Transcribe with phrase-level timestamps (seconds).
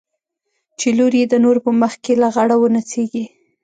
[0.79, 3.23] چې لور يې د نورو په مخ کښې لغړه ونڅېږي.